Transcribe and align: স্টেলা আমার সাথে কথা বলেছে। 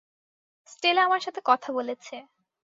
স্টেলা 0.67 1.01
আমার 1.03 1.21
সাথে 1.21 1.41
কথা 1.45 1.69
বলেছে। 1.73 2.15